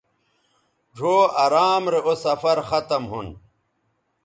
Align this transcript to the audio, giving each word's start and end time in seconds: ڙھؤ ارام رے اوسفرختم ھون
ڙھؤ 0.97 1.15
ارام 1.43 1.83
رے 1.91 1.99
اوسفرختم 2.07 3.03
ھون 3.11 3.27